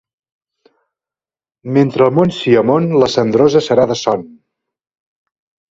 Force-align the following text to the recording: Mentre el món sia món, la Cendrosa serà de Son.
Mentre 1.77 2.07
el 2.07 2.17
món 2.21 2.35
sia 2.39 2.65
món, 2.73 2.91
la 3.05 3.11
Cendrosa 3.19 3.63
serà 3.69 3.89
de 3.95 4.03
Son. 4.05 4.27